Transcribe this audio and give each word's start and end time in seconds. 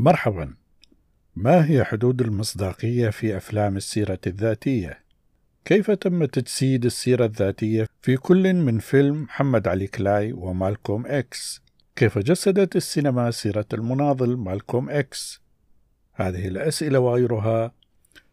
مرحبا 0.00 0.54
ما 1.36 1.70
هي 1.70 1.84
حدود 1.84 2.20
المصداقية 2.20 3.10
في 3.10 3.36
أفلام 3.36 3.76
السيرة 3.76 4.18
الذاتية؟ 4.26 5.04
كيف 5.64 5.90
تم 5.90 6.24
تجسيد 6.24 6.84
السيرة 6.84 7.24
الذاتية 7.24 7.86
في 8.02 8.16
كل 8.16 8.54
من 8.54 8.78
فيلم 8.78 9.22
محمد 9.22 9.68
علي 9.68 9.86
كلاي 9.86 10.32
ومالكوم 10.32 11.06
إكس؟ 11.06 11.62
كيف 11.96 12.18
جسدت 12.18 12.76
السينما 12.76 13.30
سيرة 13.30 13.66
المناضل 13.72 14.36
مالكوم 14.36 14.90
إكس؟ 14.90 15.40
هذه 16.14 16.48
الأسئلة 16.48 16.98
وغيرها 16.98 17.72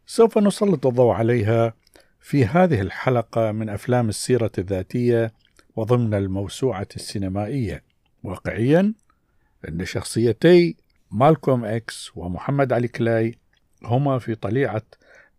سوف 0.06 0.38
نسلط 0.38 0.86
الضوء 0.88 1.14
عليها 1.14 1.74
في 2.20 2.46
هذه 2.46 2.82
الحلقة 2.82 3.52
من 3.52 3.70
أفلام 3.70 4.10
السيرة 4.10 4.52
الذاتية 4.58 5.34
وضمن 5.76 6.14
الموسوعة 6.14 6.88
السينمائية. 6.96 7.84
واقعيا 8.24 8.94
أن 9.68 9.86
شخصيتي 9.86 10.85
مالكوم 11.16 11.66
إكس 11.66 12.12
ومحمد 12.16 12.74
علي 12.74 12.88
كلاي 12.88 13.40
هما 13.84 14.20
في 14.20 14.36
طليعة 14.36 14.82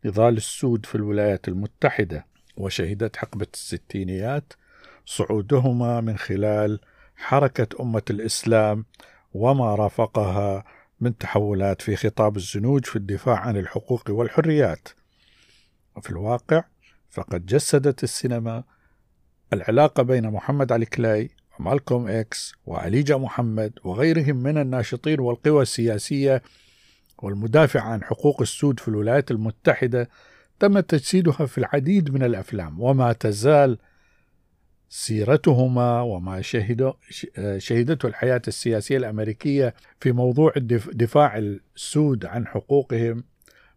نضال 0.04 0.36
السود 0.36 0.86
في 0.86 0.94
الولايات 0.94 1.48
المتحدة 1.48 2.26
وشهدت 2.56 3.16
حقبة 3.16 3.46
الستينيات 3.54 4.52
صعودهما 5.06 6.00
من 6.00 6.18
خلال 6.18 6.80
حركة 7.16 7.82
أمة 7.82 8.02
الإسلام 8.10 8.84
وما 9.34 9.74
رافقها 9.74 10.64
من 11.00 11.18
تحولات 11.18 11.82
في 11.82 11.96
خطاب 11.96 12.36
الزنوج 12.36 12.84
في 12.84 12.96
الدفاع 12.96 13.36
عن 13.36 13.56
الحقوق 13.56 14.10
والحريات. 14.10 14.88
وفي 15.96 16.10
الواقع 16.10 16.64
فقد 17.10 17.46
جسدت 17.46 18.04
السينما 18.04 18.64
العلاقة 19.52 20.02
بين 20.02 20.30
محمد 20.30 20.72
علي 20.72 20.86
كلاي 20.86 21.30
ومالكوم 21.60 22.08
إكس 22.08 22.54
وإليجا 22.66 23.18
محمد 23.18 23.72
وغيرهم 23.84 24.36
من 24.36 24.58
الناشطين 24.58 25.20
والقوى 25.20 25.62
السياسية 25.62 26.42
والمدافع 27.18 27.80
عن 27.80 28.04
حقوق 28.04 28.40
السود 28.40 28.80
في 28.80 28.88
الولايات 28.88 29.30
المتحدة 29.30 30.08
تم 30.60 30.80
تجسيدها 30.80 31.46
في 31.46 31.58
العديد 31.58 32.14
من 32.14 32.22
الأفلام 32.22 32.80
وما 32.80 33.12
تزال 33.12 33.78
سيرتهما 34.88 36.00
وما 36.00 36.40
شهدته 37.58 38.06
الحياة 38.06 38.42
السياسية 38.48 38.96
الأمريكية 38.96 39.74
في 40.00 40.12
موضوع 40.12 40.52
دفاع 40.92 41.38
السود 41.38 42.24
عن 42.24 42.46
حقوقهم. 42.46 43.24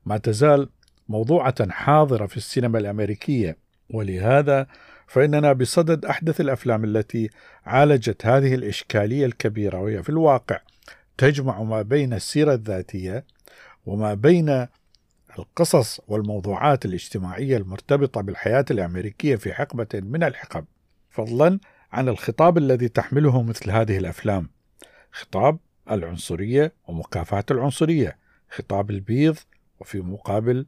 ما 0.06 0.18
تزال 0.18 0.70
موضوعة 1.10 1.70
حاضرة 1.70 2.26
في 2.26 2.38
السينما 2.38 2.80
الأمريكية 2.80 3.58
ولهذا 3.90 4.68
فإننا 5.10 5.54
بصدد 5.54 6.06
أحدث 6.06 6.42
الأفلام 6.42 6.84
التي 6.84 7.30
عالجت 7.66 8.26
هذه 8.26 8.56
الإشكالية 8.56 9.26
الكبيرة 9.26 9.78
وهي 9.78 10.04
في 10.04 10.10
الواقع 10.10 10.60
تجمع 11.18 11.64
ما 11.64 11.82
بين 11.82 12.14
السيرة 12.14 12.54
الذاتية 12.54 13.26
وما 13.86 14.14
بين 14.14 14.68
القصص 15.40 16.02
والموضوعات 16.08 16.86
الاجتماعية 16.86 17.58
المرتبطة 17.58 18.22
بالحياة 18.22 18.66
الأمريكية 18.72 19.36
في 19.36 19.54
حقبة 19.54 19.88
من 19.94 20.24
الحقب 20.24 20.66
فضلا 21.10 21.60
عن 21.92 22.10
الخطاب 22.10 22.58
الذي 22.58 22.88
تحمله 22.88 23.44
مثل 23.44 23.72
هذه 23.72 23.98
الأفلام. 23.98 24.50
خطاب 25.12 25.58
العنصرية 25.92 26.74
ومكافحة 26.88 27.46
العنصرية 27.52 28.18
خطاب 28.50 28.92
البيض 28.92 29.38
وفي 29.80 30.00
مقابل 30.00 30.66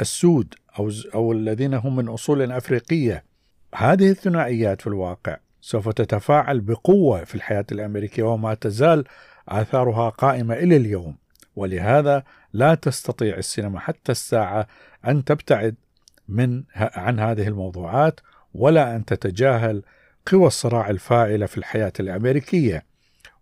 السود 0.00 0.54
أو 0.78 0.90
أو 1.14 1.32
الذين 1.32 1.74
هم 1.74 1.96
من 1.96 2.08
أصول 2.08 2.52
أفريقية. 2.52 3.31
هذه 3.74 4.10
الثنائيات 4.10 4.80
في 4.80 4.86
الواقع 4.86 5.36
سوف 5.60 5.88
تتفاعل 5.88 6.60
بقوة 6.60 7.24
في 7.24 7.34
الحياة 7.34 7.64
الأمريكية 7.72 8.22
وما 8.22 8.54
تزال 8.54 9.04
آثارها 9.48 10.08
قائمة 10.08 10.54
إلى 10.54 10.76
اليوم. 10.76 11.16
ولهذا 11.56 12.24
لا 12.52 12.74
تستطيع 12.74 13.36
السينما 13.36 13.80
حتى 13.80 14.12
الساعة 14.12 14.66
أن 15.06 15.24
تبتعد 15.24 15.74
من 16.28 16.62
عن 16.76 17.20
هذه 17.20 17.48
الموضوعات 17.48 18.20
ولا 18.54 18.96
أن 18.96 19.04
تتجاهل 19.04 19.82
قوى 20.32 20.46
الصراع 20.46 20.90
الفاعلة 20.90 21.46
في 21.46 21.58
الحياة 21.58 21.92
الأمريكية. 22.00 22.84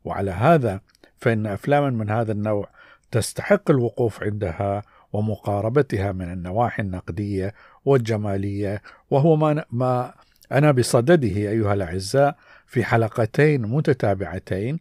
وعلى 0.05 0.31
هذا 0.31 0.81
فإن 1.19 1.47
أفلاما 1.47 1.91
من 1.91 2.11
هذا 2.11 2.33
النوع 2.33 2.69
تستحق 3.11 3.71
الوقوف 3.71 4.23
عندها 4.23 4.83
ومقاربتها 5.12 6.12
من 6.12 6.32
النواحي 6.32 6.82
النقدية 6.82 7.54
والجمالية 7.84 8.82
وهو 9.10 9.37
ما, 9.37 9.65
ما 9.71 10.15
أنا 10.53 10.71
بصدده 10.71 11.37
أيها 11.37 11.75
الأعزاء 11.75 12.37
في 12.66 12.84
حلقتين 12.84 13.62
متتابعتين 13.62 14.81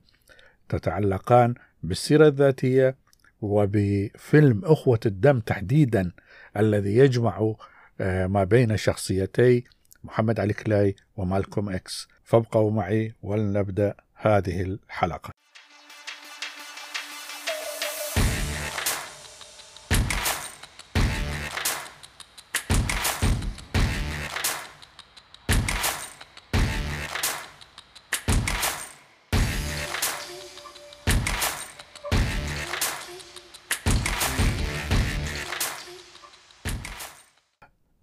تتعلقان 0.69 1.53
بالسيرة 1.84 2.28
الذاتية 2.28 2.95
وبفيلم 3.41 4.62
أخوة 4.66 5.00
الدم 5.06 5.40
تحديدا 5.40 6.12
الذي 6.57 6.97
يجمع 6.97 7.53
آه، 8.01 8.28
ما 8.28 8.44
بين 8.44 8.78
شخصيتي 8.78 9.63
محمد 10.03 10.40
علي 10.40 10.53
كلاي 10.53 10.96
ومالكوم 11.17 11.69
إكس. 11.69 12.07
فابقوا 12.23 12.72
معي 12.72 13.13
ولنبدأ 13.22 13.94
هذه 14.16 14.61
الحلقة. 14.61 15.31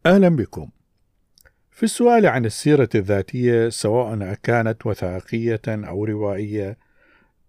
أهلا 0.07 0.29
بكم. 0.29 0.69
في 1.71 1.83
السؤال 1.83 2.27
عن 2.27 2.45
السيرة 2.45 2.89
الذاتية 2.95 3.69
سواء 3.69 4.35
كانت 4.35 4.87
وثائقية 4.87 5.61
أو 5.69 6.05
روائية 6.05 6.79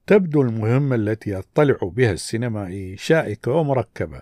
تبدو 0.08 0.42
المهمة 0.42 0.96
التي 0.96 1.32
يطلع 1.32 1.78
بها 1.82 2.12
السينمائي 2.12 2.98
شائكة 2.98 3.52
ومركبة 3.52 4.22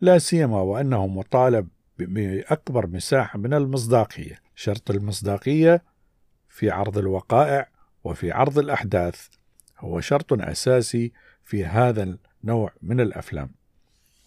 لا 0.00 0.18
سيما 0.18 0.60
وأنه 0.60 1.06
مطالب 1.06 1.68
بأكبر 1.98 2.86
مساحة 2.86 3.38
من 3.38 3.54
المصداقية. 3.54 4.40
شرط 4.54 4.90
المصداقية 4.90 5.82
في 6.48 6.70
عرض 6.70 6.98
الوقائع 6.98 7.68
وفي 8.04 8.32
عرض 8.32 8.58
الأحداث 8.58 9.26
هو 9.78 10.00
شرط 10.00 10.32
أساسي 10.32 11.12
في 11.44 11.64
هذا 11.64 12.16
النوع 12.44 12.72
من 12.82 13.00
الأفلام. 13.00 13.50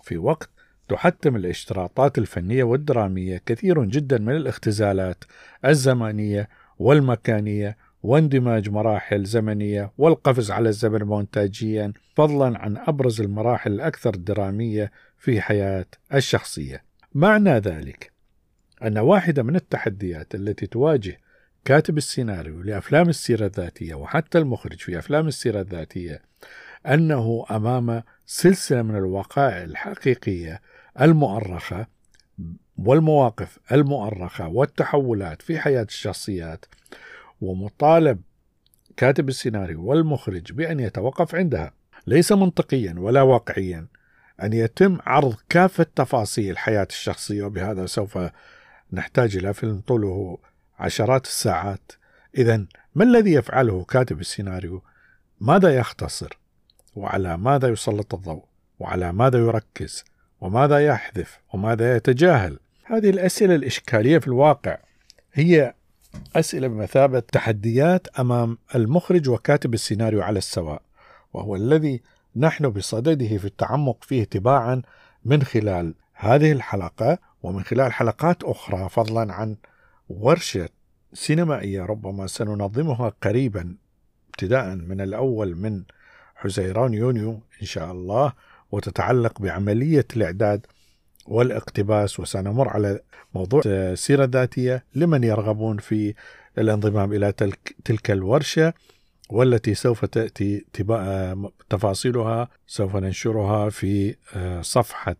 في 0.03 0.18
وقت 0.18 0.50
تحتم 0.90 1.36
الاشتراطات 1.36 2.18
الفنية 2.18 2.64
والدرامية 2.64 3.42
كثير 3.46 3.86
جدا 3.86 4.18
من 4.18 4.36
الاختزالات 4.36 5.24
الزمانية 5.66 6.50
والمكانية 6.80 7.78
واندماج 8.04 8.70
مراحل 8.70 9.24
زمنية 9.24 9.92
والقفز 9.98 10.52
على 10.52 10.70
الزمن 10.70 11.04
مونتاجيا 11.04 11.94
فضلا 12.16 12.60
عن 12.60 12.78
أبرز 12.78 13.22
المراحل 13.22 13.72
الأكثر 13.72 14.16
درامية 14.16 14.92
في 15.18 15.42
حياة 15.42 15.86
الشخصية. 16.14 16.84
معنى 17.14 17.52
ذلك 17.52 18.12
أن 18.84 18.98
واحدة 18.98 19.44
من 19.44 19.56
التحديات 19.56 20.36
التي 20.36 20.68
تواجه 20.68 21.20
كاتب 21.66 21.98
السيناريو 21.98 22.62
لأفلام 22.62 23.10
السيرة 23.10 23.46
الذاتية 23.46 23.96
وحتى 23.96 24.38
المخرج 24.38 24.80
في 24.80 25.00
أفلام 25.00 25.28
السيرة 25.28 25.62
الذاتية 25.62 26.22
أنه 26.88 27.46
أمام 27.52 28.04
سلسلة 28.26 28.82
من 28.82 28.96
الوقائع 28.96 29.64
الحقيقية 29.64 30.62
المؤرخة 31.02 31.88
والمواقف 32.78 33.60
المؤرخة 33.72 34.48
والتحولات 34.48 35.42
في 35.42 35.60
حياة 35.60 35.84
الشخصيات 35.84 36.66
ومطالب 37.42 38.22
كاتب 38.98 39.30
السيناريو 39.30 39.86
والمخرج 39.86 40.52
بأن 40.52 40.80
يتوقف 40.80 41.36
عندها 41.36 41.74
ليس 42.08 42.32
منطقيا 42.32 42.96
ولا 42.98 43.22
واقعيا 43.22 43.88
أن 44.44 44.53
يتم 44.53 44.97
عرض 45.06 45.36
كافة 45.50 45.86
تفاصيل 45.96 46.58
حياة 46.58 46.88
الشخصية 46.90 47.44
وبهذا 47.44 47.85
سوف 47.85 48.20
نحتاج 48.94 49.38
إلى 49.38 49.53
فيلم 49.53 49.80
طوله 49.80 50.38
عشرات 50.80 51.26
الساعات 51.26 51.92
إذا 52.38 52.66
ما 52.96 53.03
الذي 53.03 53.34
يفعله 53.34 53.84
كاتب 53.84 54.20
السيناريو؟ 54.20 54.84
ماذا 55.40 55.76
يختصر؟ 55.76 56.40
وعلى 56.96 57.38
ماذا 57.38 57.68
يسلط 57.68 58.14
الضوء؟ 58.14 58.46
وعلى 58.80 59.14
ماذا 59.14 59.40
يركز؟ 59.40 60.03
وماذا 60.41 60.86
يحذف 60.86 61.40
وماذا 61.53 61.96
يتجاهل. 61.96 62.59
هذه 62.86 63.09
الأسئلة 63.09 63.56
الإشكالية 63.56 64.18
في 64.18 64.28
الواقع. 64.28 64.78
هي 65.34 65.74
أسئلة 66.36 66.68
بمثابة 66.68 67.20
تحديات 67.20 68.08
أمام 68.20 68.58
المخرج 68.76 69.30
وكاتب 69.30 69.74
السيناريو 69.74 70.22
على 70.22 70.38
السواء 70.38 70.82
وهو 71.34 71.56
الذي 71.56 72.02
نحن 72.36 72.70
بصدده 72.70 73.38
في 73.38 73.46
التعمق 73.46 74.03
فيه 74.03 74.24
تباعا 74.24 74.82
من 75.26 75.44
خلال 75.44 75.94
هذه 76.14 76.52
الحلقة 76.52 77.18
ومن 77.44 77.64
خلال 77.64 77.94
حلقات 77.94 78.44
أخرى 78.44 78.90
فضلا 78.90 79.34
عن 79.34 79.56
ورشة 80.09 80.70
سينمائية 81.14 81.82
ربما 81.85 82.28
سننظمها 82.28 83.14
قريبا 83.24 83.76
ابتداء 84.30 84.76
من 84.76 85.02
الأول 85.02 85.56
من 85.56 85.84
حزيران 86.35 86.94
يونيو 86.94 87.32
إن 87.62 87.66
شاء 87.66 87.92
الله. 87.92 88.34
وتتعلق 88.72 89.42
بعملية 89.42 90.06
الإعداد 90.16 90.66
والاقتباس 91.26 92.20
وسنمر 92.20 92.70
على 92.70 93.00
موضوع 93.36 93.62
السيرة 93.66 94.24
الذاتية 94.24 94.84
لمن 94.96 95.24
يرغبون 95.24 95.78
في 95.78 96.14
الانضمام 96.58 97.14
إلى 97.14 97.32
تلك 97.86 98.12
الورشة 98.12 98.74
والتي 99.30 99.74
سوف 99.74 100.06
تأتي 100.06 100.66
تفاصيلها 101.70 102.50
سوف 102.68 102.96
ننشرها 102.96 103.70
في 103.70 104.16
آه، 104.36 104.62
صفحة 104.62 105.16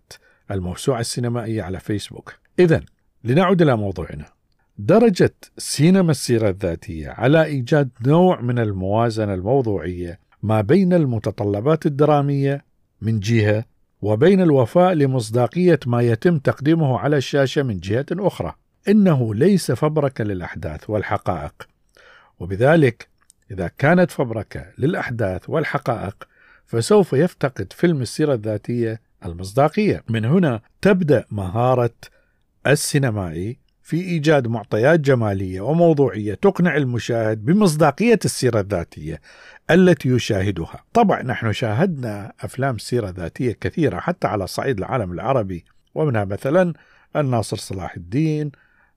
الموسوعة 0.51 1.00
السينمائية 1.00 1.63
على 1.63 1.80
فيسبوك. 1.80 2.34
إذا 2.60 2.84
لنعود 3.24 3.62
إلى 3.62 3.78
موضوعنا. 3.78 4.25
درجت 4.78 5.51
سينما 5.57 6.12
السيرة 6.12 6.50
الذاتية 6.50 7.10
على 7.10 7.44
إيجاد 7.44 7.90
نوع 8.06 8.42
من 8.42 8.60
الموازنة 8.60 9.34
الموضوعية 9.34 10.19
ما 10.44 10.62
بين 10.62 10.94
المتطلبات 10.94 11.86
الدرامية 11.86 12.66
من 13.01 13.19
جهة 13.19 13.66
وبين 14.01 14.42
الوفاء 14.42 14.94
لمصداقية 14.94 15.80
ما 15.86 16.01
يتم 16.01 16.40
تقديمه 16.40 17.00
على 17.00 17.18
الشاشة 17.18 17.63
من 17.63 17.80
جهة 17.80 18.06
أخرى. 18.12 18.56
إنه 18.88 19.36
ليس 19.36 19.72
فبركة 19.72 20.24
للأحداث 20.24 20.90
والحقائق. 20.90 21.68
وبذلك 22.40 23.07
إذا 23.51 23.72
كانت 23.78 24.12
فبركة 24.12 24.66
للأحداث 24.78 25.50
والحقائق 25.50 26.28
فسوف 26.66 27.13
يفتقد 27.13 27.74
فيلم 27.74 28.01
السيرة 28.01 28.34
الذاتية 28.34 29.01
المصداقية. 29.25 30.04
من 30.10 30.25
هنا 30.25 30.62
تبدأ 30.81 31.25
مهارة 31.31 31.96
السينمائي 32.68 33.57
في 33.89 34.01
إيجاد 34.01 34.47
معطيات 34.47 35.00
جمالية 35.00 35.62
وموضوعية 35.62 36.33
تقنع 36.33 36.77
المشاهد 36.77 37.45
بمصداقية 37.45 38.19
السيرة 38.25 38.59
الذاتية 38.59 39.21
التي 39.71 40.09
يشاهدها. 40.09 40.83
طبعا 40.94 41.24
نحن 41.24 41.53
شاهدنا 41.53 42.33
أفلام 42.39 42.77
سيرة 42.77 43.09
ذاتية 43.09 43.57
كثيرة 43.62 44.00
حتى 44.00 44.27
على 44.27 44.47
صعيد 44.47 44.77
العالم 44.77 45.12
العربي 45.12 45.65
ومنها 45.95 46.25
مثلا 46.25 46.74
الناصر 47.15 47.57
صلاح 47.57 47.95
الدين 47.95 48.51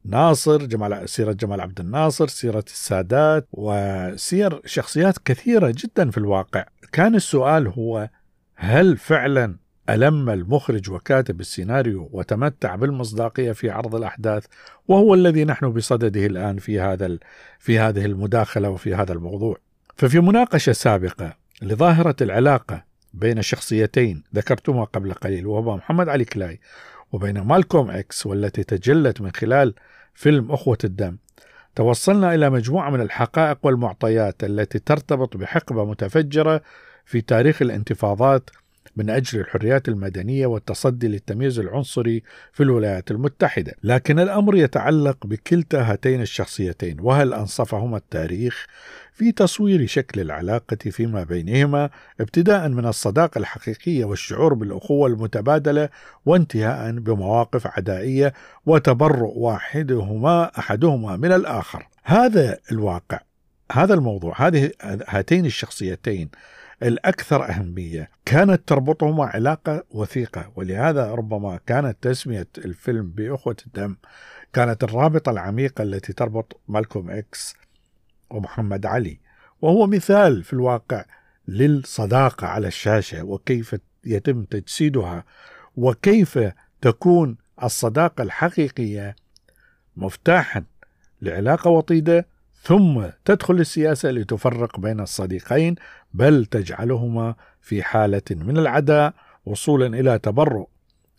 ناصر 0.04 0.66
جمال 0.66 1.08
سيرة 1.08 1.32
جمال 1.32 1.60
عبد 1.60 1.80
الناصر 1.80 2.26
سيرة 2.26 2.64
السادات 2.66 3.48
وسير 3.52 4.60
شخصيات 4.66 5.18
كثيرة 5.24 5.74
جدا 5.76 6.10
في 6.10 6.18
الواقع. 6.18 6.64
كان 6.92 7.14
السؤال 7.14 7.66
هو 7.66 8.08
هل 8.54 8.96
فعلا 8.96 9.56
ألم 9.90 10.30
المخرج 10.30 10.90
وكاتب 10.90 11.40
السيناريو 11.40 12.08
وتمتع 12.12 12.74
بالمصداقية 12.74 13.52
في 13.52 13.70
عرض 13.70 13.94
الأحداث 13.94 14.46
وهو 14.88 15.14
الذي 15.14 15.44
نحن 15.44 15.72
بصدده 15.72 16.26
الآن 16.26 16.58
في 16.58 16.80
هذا 16.80 17.18
في 17.58 17.78
هذه 17.78 18.04
المداخلة 18.04 18.68
وفي 18.70 18.94
هذا 18.94 19.12
الموضوع. 19.12 19.56
ففي 19.96 20.20
مناقشة 20.20 20.72
سابقة 20.72 21.36
لظاهرة 21.62 22.16
العلاقة 22.20 22.84
بين 23.14 23.42
شخصيتين 23.42 24.24
ذكرتهما 24.34 24.84
قبل 24.84 25.12
قليل 25.12 25.46
وهما 25.46 25.76
محمد 25.76 26.08
علي 26.08 26.24
كلاي 26.24 26.60
وبين 27.12 27.40
مالكوم 27.40 27.90
إكس 27.90 28.26
والتي 28.26 28.64
تجلت 28.64 29.20
من 29.20 29.30
خلال 29.30 29.74
فيلم 30.14 30.52
أخوة 30.52 30.78
الدم. 30.84 31.16
توصلنا 31.74 32.34
إلى 32.34 32.50
مجموعة 32.50 32.90
من 32.90 33.00
الحقائق 33.00 33.58
والمعطيات 33.62 34.44
التي 34.44 34.78
ترتبط 34.78 35.36
بحقبة 35.36 35.84
متفجرة 35.84 36.62
في 37.04 37.20
تاريخ 37.20 37.62
الانتفاضات 37.62 38.50
من 38.96 39.10
أجل 39.10 39.40
الحريات 39.40 39.88
المدنية 39.88 40.46
والتصدي 40.46 41.08
للتمييز 41.08 41.58
العنصري 41.58 42.22
في 42.52 42.62
الولايات 42.62 43.10
المتحدة. 43.10 43.72
لكن 43.82 44.18
الأمر 44.18 44.56
يتعلق 44.56 45.26
بكلتا 45.26 45.82
هاتين 45.82 46.20
الشخصيتين 46.20 46.96
وهل 47.00 47.34
أنصفهما 47.34 47.96
التاريخ 47.96 48.66
في 49.12 49.32
تصوير 49.32 49.86
شكل 49.86 50.20
العلاقة 50.20 50.76
فيما 50.76 51.24
بينهما 51.24 51.90
ابتداء 52.20 52.68
من 52.68 52.86
الصداقة 52.86 53.38
الحقيقية 53.38 54.04
والشعور 54.04 54.54
بالأخوة 54.54 55.08
المتبادلة 55.08 55.88
وانتهاء 56.26 56.92
بمواقف 56.92 57.66
عدائية 57.66 58.32
وتبرؤ 58.66 59.32
واحدهما 59.38 60.58
أحدهما 60.58 61.16
من 61.16 61.32
الآخر؟ 61.32 61.88
هذا 62.04 62.58
الواقع 62.72 63.20
هذا 63.72 63.94
الموضوع 63.94 64.46
هذه 64.46 64.70
هاتين 64.82 65.46
الشخصيتين 65.46 66.28
الأكثر 66.82 67.50
أهمية. 67.50 68.10
كانت 68.24 68.68
تربطهما 68.68 69.24
علاقة 69.24 69.84
وثيقة 69.90 70.52
ولهذا 70.56 71.10
ربما 71.10 71.60
كانت 71.66 71.96
تسمية 72.02 72.48
الفيلم 72.58 73.10
بأخوة 73.10 73.56
الدم 73.66 73.96
كانت 74.52 74.84
الرابطة 74.84 75.30
العميقة 75.30 75.82
التي 75.82 76.12
تربط 76.12 76.60
مالكوم 76.68 77.10
إكس 77.10 77.54
ومحمد 78.30 78.86
علي. 78.86 79.20
وهو 79.62 79.86
مثال 79.86 80.42
في 80.44 80.52
الواقع 80.52 81.04
للصداقة 81.48 82.46
على 82.46 82.66
الشاشة 82.66 83.22
وكيف 83.24 83.76
يتم 84.04 84.44
تجسيدها 84.44 85.24
وكيف 85.76 86.38
تكون 86.80 87.36
الصداقة 87.62 88.22
الحقيقية 88.22 89.16
مفتاحا 89.96 90.64
لعلاقة 91.22 91.70
وطيدة 91.70 92.26
ثم 92.62 93.02
تدخل 93.24 93.54
السياسة 93.54 94.10
لتفرق 94.10 94.80
بين 94.80 95.00
الصديقين 95.00 95.74
بل 96.14 96.46
تجعلهما 96.46 97.34
في 97.60 97.82
حالة 97.82 98.22
من 98.30 98.58
العداء 98.58 99.14
وصولا 99.46 99.86
إلى 99.86 100.18
تبرؤ 100.18 100.66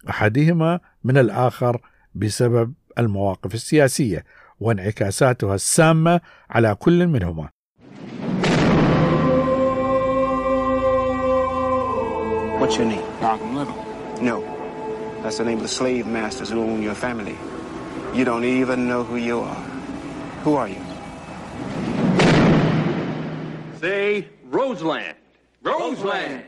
أحدهما 0.09 0.79
من 1.03 1.17
الآخر 1.17 1.81
بسبب 2.15 2.73
المواقف 2.99 3.53
السياسية 3.53 4.23
وانعكاساتها 4.59 5.55
السامة 5.55 6.21
على 6.49 6.75
كل 6.75 7.07
منهما 7.07 7.49
What's 12.59 12.77
your 12.77 12.85
name? 12.85 13.03
Malcolm 13.21 13.55
Little. 13.57 13.75
No. 14.21 14.37
That's 15.21 15.37
the 15.37 15.43
name 15.43 15.57
of 15.57 15.63
the 15.63 15.67
slave 15.67 16.07
masters 16.07 16.49
who 16.49 16.61
own 16.63 16.81
your 16.81 16.95
family. 16.95 17.37
You 18.13 18.23
don't 18.23 18.45
even 18.45 18.87
know 18.87 19.03
who 19.03 19.17
you 19.17 19.41
are. 19.41 19.63
Who 20.45 20.55
are 20.55 20.69
you? 20.69 20.92
Say 23.83 24.29
Roseland. 24.49 25.15
Roseland. 25.61 26.43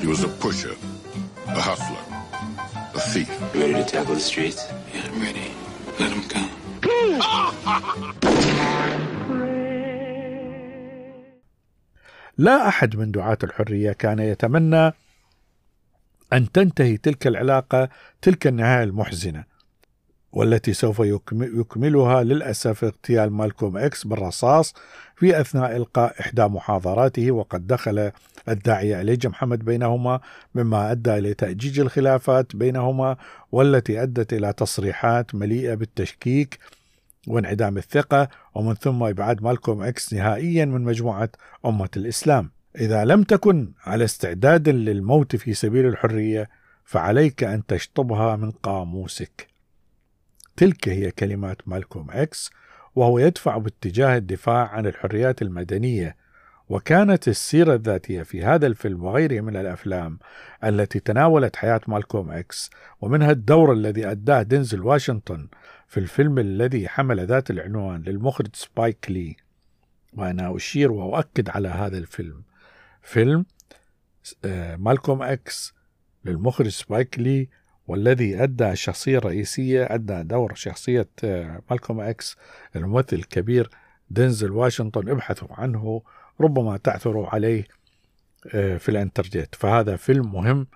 He 0.00 0.06
was 0.06 0.24
a 0.24 0.28
pusher, 0.42 0.74
a 1.58 1.60
hustler, 1.68 2.04
a 2.94 3.00
thief. 3.12 3.28
You 3.52 3.60
ready 3.60 3.74
to 3.74 3.84
tackle 3.84 4.14
the 4.14 4.20
streets? 4.20 4.60
Yeah, 4.94 5.04
I'm 5.04 5.20
ready. 5.20 5.50
Let 6.00 6.12
him 6.16 6.22
come. 6.32 6.50
لا 12.38 12.68
احد 12.68 12.96
من 12.96 13.10
دعاة 13.10 13.38
الحريه 13.42 13.92
كان 13.92 14.18
يتمنى 14.18 14.92
ان 16.32 16.52
تنتهي 16.52 16.96
تلك 16.96 17.26
العلاقه 17.26 17.88
تلك 18.22 18.46
النهايه 18.46 18.84
المحزنه 18.84 19.55
والتي 20.32 20.72
سوف 20.72 21.02
يكملها 21.32 22.22
للأسف 22.22 22.84
اغتيال 22.84 23.32
مالكوم 23.32 23.76
إكس 23.76 24.06
بالرصاص 24.06 24.74
في 25.16 25.40
أثناء 25.40 25.76
إلقاء 25.76 26.20
إحدى 26.20 26.42
محاضراته 26.42 27.30
وقد 27.30 27.66
دخل 27.66 28.10
الداعية 28.48 29.00
إليج 29.00 29.26
محمد 29.26 29.64
بينهما 29.64 30.20
مما 30.54 30.90
أدى 30.92 31.18
إلى 31.18 31.34
تأجيج 31.34 31.80
الخلافات 31.80 32.56
بينهما 32.56 33.16
والتي 33.52 34.02
أدت 34.02 34.32
إلى 34.32 34.52
تصريحات 34.52 35.34
مليئة 35.34 35.74
بالتشكيك 35.74 36.58
وانعدام 37.26 37.78
الثقة 37.78 38.28
ومن 38.54 38.74
ثم 38.74 39.02
إبعاد 39.02 39.42
مالكوم 39.42 39.82
إكس 39.82 40.14
نهائيا 40.14 40.64
من 40.64 40.80
مجموعة 40.80 41.28
أمة 41.66 41.88
الإسلام. 41.96 42.50
إذا 42.80 43.04
لم 43.04 43.22
تكن 43.22 43.72
على 43.84 44.04
استعداد 44.04 44.68
للموت 44.68 45.36
في 45.36 45.54
سبيل 45.54 45.86
الحرية 45.86 46.48
فعليك 46.84 47.44
أن 47.44 47.66
تشطبها 47.66 48.36
من 48.36 48.50
قاموسك. 48.50 49.55
تلك 50.56 50.88
هي 50.88 51.10
كلمات 51.10 51.68
مالكوم 51.68 52.06
إكس 52.10 52.50
وهو 52.94 53.18
يدفع 53.18 53.58
باتجاه 53.58 54.16
الدفاع 54.16 54.68
عن 54.68 54.86
الحريات 54.86 55.42
المدنية 55.42 56.16
وكانت 56.68 57.28
السيرة 57.28 57.74
الذاتية 57.74 58.22
في 58.22 58.44
هذا 58.44 58.66
الفيلم 58.66 59.04
وغيره 59.04 59.40
من 59.40 59.56
الأفلام 59.56 60.18
التي 60.64 61.00
تناولت 61.00 61.56
حياة 61.56 61.80
مالكوم 61.86 62.30
إكس 62.30 62.70
ومنها 63.00 63.30
الدور 63.30 63.72
الذي 63.72 64.10
أداه 64.10 64.42
دينزل 64.42 64.80
واشنطن 64.80 65.48
في 65.86 66.00
الفيلم 66.00 66.38
الذي 66.38 66.88
حمل 66.88 67.26
ذات 67.26 67.50
العنوان 67.50 68.02
للمخرج 68.02 68.48
سبايك 68.54 69.10
لي. 69.10 69.36
وأنا 70.12 70.56
أشير 70.56 70.92
وأؤكد 70.92 71.48
على 71.48 71.68
هذا 71.68 71.98
الفيلم. 71.98 72.42
فيلم 73.02 73.44
آه، 74.44 74.76
مالكوم 74.76 75.22
إكس 75.22 75.74
للمخرج 76.24 76.68
سبايك 76.68 77.18
لي 77.18 77.48
والذي 77.88 78.42
أدى 78.42 78.70
الشخصية 78.70 79.18
الرئيسية 79.18 79.84
أدى 79.90 80.22
دور 80.22 80.54
شخصية 80.54 81.08
آه، 81.24 81.62
مالكوم 81.70 82.00
إكس 82.00 82.36
الممثل 82.76 83.16
الكبير 83.16 83.70
دينزل 84.10 84.50
واشنطن 84.50 85.08
ابحثوا 85.08 85.48
عنه 85.50 86.02
ربما 86.40 86.76
تعثروا 86.76 87.26
عليه 87.26 87.64
آه، 88.54 88.76
في 88.76 88.88
الإنترنت. 88.88 89.54
فهذا 89.54 89.96
فيلم 89.96 90.32
مهم 90.32 90.66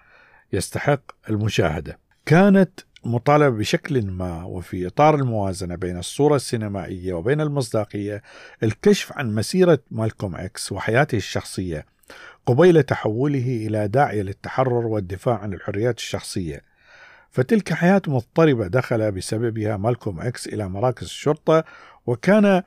يستحق 0.52 1.00
المشاهدة. 1.30 1.98
كانت 2.26 2.80
مطالبة 3.04 3.58
بشكل 3.58 4.06
ما 4.06 4.44
وفي 4.44 4.86
إطار 4.86 5.14
الموازنة 5.14 5.74
بين 5.74 5.98
الصورة 5.98 6.36
السينمائية 6.36 7.12
وبين 7.12 7.40
المصداقية 7.40 8.22
الكشف 8.62 9.12
عن 9.12 9.34
مسيرة 9.34 9.78
مالكوم 9.90 10.36
إكس 10.36 10.72
وحياته 10.72 11.16
الشخصية 11.16 11.86
قبيل 12.46 12.82
تحوله 12.82 13.66
إلى 13.66 13.88
داعية 13.88 14.22
للتحرر 14.22 14.86
والدفاع 14.86 15.38
عن 15.38 15.52
الحريات 15.52 15.98
الشخصية. 15.98 16.69
فتلك 17.30 17.72
حياة 17.72 18.02
مضطربة 18.06 18.66
دخل 18.66 19.12
بسببها 19.12 19.76
مالكوم 19.76 20.20
إكس 20.20 20.46
إلى 20.46 20.68
مراكز 20.68 21.04
الشرطة 21.04 21.64
وكان 22.06 22.62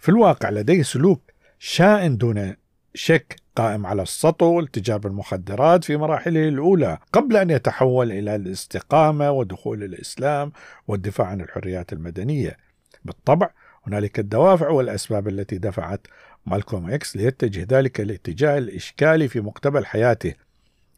في 0.00 0.08
الواقع 0.08 0.50
لديه 0.50 0.82
سلوك 0.82 1.30
شائن 1.58 2.16
دون 2.16 2.54
شك 2.94 3.36
قائم 3.56 3.86
على 3.86 4.02
السطو 4.02 4.46
والتجار 4.46 4.98
بالمخدرات 4.98 5.84
في 5.84 5.96
مراحله 5.96 6.48
الأولى 6.48 6.98
قبل 7.12 7.36
أن 7.36 7.50
يتحول 7.50 8.12
إلى 8.12 8.36
الاستقامة 8.36 9.30
ودخول 9.30 9.82
الإسلام 9.82 10.52
والدفاع 10.88 11.26
عن 11.26 11.40
الحريات 11.40 11.92
المدنية. 11.92 12.56
بالطبع 13.04 13.50
هنالك 13.86 14.18
الدوافع 14.18 14.68
والأسباب 14.68 15.28
التي 15.28 15.58
دفعت 15.58 16.06
مالكوم 16.46 16.90
إكس 16.90 17.16
ليتجه 17.16 17.66
ذلك 17.70 18.00
الاتجاه 18.00 18.58
الإشكالي 18.58 19.28
في 19.28 19.40
مقتبل 19.40 19.86
حياته 19.86 20.34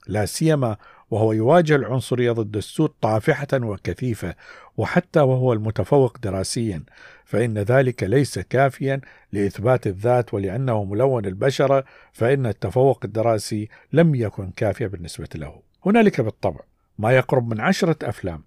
لا 0.07 0.27
سيما 0.27 0.77
وهو 1.11 1.33
يواجه 1.33 1.77
العنصرية 1.77 2.33
ضد 2.33 2.57
السود 2.57 2.91
طافحة 3.01 3.47
وكثيفة 3.55 4.35
وحتى 4.77 5.21
وهو 5.21 5.53
المتفوق 5.53 6.19
دراسيا 6.19 6.83
فإن 7.25 7.59
ذلك 7.59 8.03
ليس 8.03 8.39
كافيا 8.39 9.01
لإثبات 9.33 9.87
الذات 9.87 10.35
ولأنه 10.35 10.85
ملون 10.85 11.27
البشرة 11.27 11.85
فإن 12.13 12.47
التفوق 12.47 13.01
الدراسي 13.05 13.69
لم 13.93 14.15
يكن 14.15 14.51
كافيا 14.51 14.87
بالنسبة 14.87 15.29
له. 15.35 15.61
هنالك 15.87 16.21
بالطبع 16.21 16.61
ما 16.99 17.13
يقرب 17.13 17.49
من 17.55 17.61
عشرة 17.61 17.97
أفلام 18.03 18.43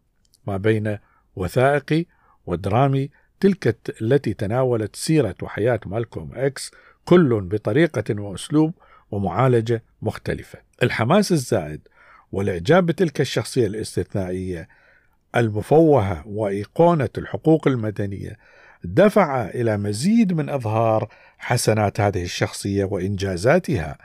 ما 0.47 0.57
بين 0.57 0.97
وثائقي 1.35 2.05
ودرامي 2.45 3.09
تلك 3.39 3.91
التي 4.01 4.33
تناولت 4.33 4.95
سيرة 4.95 5.35
وحياة 5.41 5.79
مالكوم 5.85 6.31
إكس 6.33 6.71
كل 7.05 7.41
بطريقة 7.41 8.21
وأسلوب 8.21 8.73
ومعالجة 9.11 9.83
مختلفة. 10.01 10.59
الحماس 10.83 11.31
الزائد 11.31 11.87
والإعجاب 12.31 12.86
بتلك 12.86 13.21
الشخصية 13.21 13.67
الاستثنائية 13.67 14.67
المفوهة 15.36 16.27
وإيقونة 16.27 17.09
الحقوق 17.17 17.67
المدنية 17.67 18.38
دفع 18.83 19.48
إلى 19.48 19.77
مزيد 19.77 20.33
من 20.33 20.50
إظهار 20.50 21.07
حسنات 21.38 22.00
هذه 22.00 22.24
الشخصية 22.24 22.86
وإنجازاتها 22.86 23.98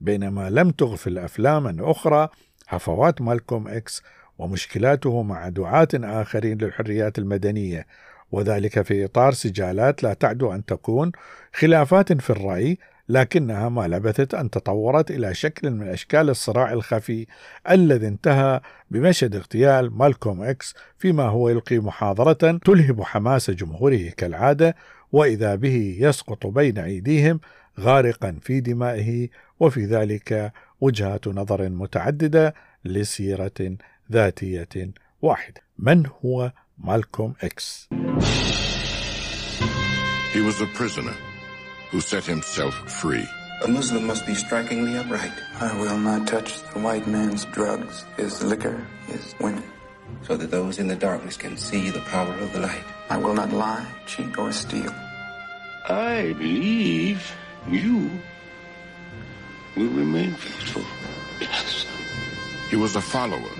بينما 0.00 0.50
لم 0.50 0.70
تغفل 0.70 1.18
أفلاما 1.18 1.76
أخرى 1.80 2.28
هفوات 2.68 3.20
مالكوم 3.20 3.68
إكس 3.68 4.02
ومشكلاته 4.38 5.22
مع 5.22 5.48
دعاة 5.48 5.88
آخرين 5.94 6.58
للحريات 6.58 7.18
المدنية 7.18 7.86
وذلك 8.32 8.82
في 8.82 9.04
إطار 9.04 9.32
سجالات 9.32 10.02
لا 10.02 10.14
تعدو 10.14 10.52
أن 10.52 10.64
تكون 10.64 11.12
خلافات 11.54 12.12
في 12.12 12.30
الرأي 12.30 12.78
لكنها 13.08 13.68
ما 13.68 13.88
لبثت 13.88 14.34
أن 14.34 14.50
تطورت 14.50 15.10
إلى 15.10 15.34
شكل 15.34 15.70
من 15.70 15.88
أشكال 15.88 16.30
الصراع 16.30 16.72
الخفي 16.72 17.26
الذي 17.70 18.08
انتهى 18.08 18.60
بمشهد 18.90 19.36
اغتيال 19.36 19.98
مالكوم 19.98 20.42
إكس 20.42 20.74
فيما 20.98 21.22
هو 21.22 21.48
يلقي 21.48 21.78
محاضرة 21.78 22.58
تلهب 22.64 23.02
حماس 23.02 23.50
جمهوره 23.50 24.10
كالعادة 24.16 24.76
وإذا 25.12 25.54
به 25.54 25.96
يسقط 26.00 26.46
بين 26.46 26.78
أيديهم 26.78 27.40
غارقا 27.80 28.38
في 28.42 28.60
دمائه 28.60 29.28
وفي 29.60 29.84
ذلك 29.84 30.52
وجهات 30.80 31.28
نظر 31.28 31.68
متعددة 31.68 32.54
لسيرة 32.84 33.76
ذاتية 34.12 34.90
واحدة 35.22 35.60
من 35.78 36.02
هو 36.24 36.52
مالكوم 36.78 37.34
إكس؟ 37.42 37.88
He 40.34 40.40
was 40.40 40.60
a 40.60 40.66
prisoner 40.78 41.27
who 41.91 41.99
set 42.01 42.25
himself 42.25 42.73
free. 43.01 43.27
A 43.63 43.67
Muslim 43.67 44.07
must 44.07 44.25
be 44.25 44.35
strikingly 44.35 44.97
upright. 44.97 45.31
I 45.61 45.71
will 45.79 45.97
not 45.97 46.27
touch 46.27 46.49
the 46.73 46.79
white 46.79 47.07
man's 47.07 47.45
drugs, 47.45 48.03
his 48.17 48.43
liquor, 48.43 48.85
his 49.07 49.35
women. 49.39 49.63
So 50.23 50.35
that 50.35 50.51
those 50.51 50.79
in 50.79 50.87
the 50.87 50.95
darkness 50.95 51.37
can 51.37 51.55
see 51.57 51.89
the 51.89 52.01
power 52.01 52.33
of 52.33 52.51
the 52.53 52.59
light. 52.59 52.83
I 53.09 53.17
will 53.17 53.33
not 53.33 53.51
lie, 53.53 53.85
cheat, 54.05 54.37
or 54.37 54.51
steal. 54.51 54.93
I 55.89 56.33
believe 56.37 57.19
you 57.69 58.09
will 59.75 59.93
remain 60.03 60.33
faithful. 60.33 60.83
Yes. 61.39 61.85
He 62.69 62.75
was 62.75 62.95
a 62.95 63.01
follower 63.01 63.53